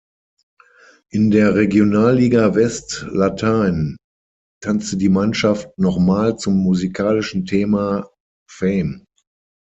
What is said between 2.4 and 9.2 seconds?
West Latein tanzte die Mannschaft nochmal zum musikalischen Thema „Fame“.